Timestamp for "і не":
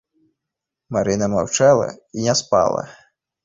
2.17-2.33